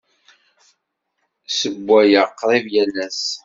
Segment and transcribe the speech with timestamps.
[1.49, 3.23] Ssewwayeɣ qrib yal ass.